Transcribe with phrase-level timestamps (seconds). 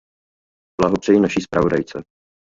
[0.81, 2.03] Blahopřeji naší zpravodajce.